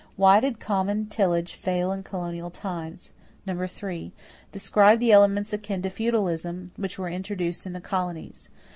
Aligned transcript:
Why 0.15 0.39
did 0.39 0.59
common 0.59 1.05
tillage 1.05 1.53
fail 1.53 1.91
in 1.91 2.01
colonial 2.01 2.49
times? 2.49 3.11
3. 3.45 4.11
Describe 4.51 4.97
the 4.99 5.11
elements 5.11 5.53
akin 5.53 5.83
to 5.83 5.91
feudalism 5.91 6.71
which 6.75 6.97
were 6.97 7.07
introduced 7.09 7.67
in 7.67 7.73
the 7.73 7.81
colonies. 7.81 8.49